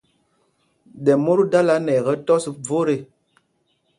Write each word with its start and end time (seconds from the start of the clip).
Ɗɛ 1.03 1.13
mot 1.23 1.39
dala 1.51 1.73
nɛ 1.85 1.93
ɛkɛ́ 1.99 2.15
tɔ́s 2.25 2.43
vot 2.67 2.87
ê. 2.95 2.97